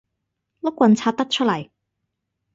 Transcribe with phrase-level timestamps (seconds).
[0.61, 1.69] 碌棍拆得出嚟